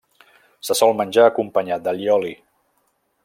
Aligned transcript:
Se 0.69 0.77
sol 0.79 0.95
menjar 1.01 1.27
acompanyat 1.27 1.85
d'allioli. 1.89 2.35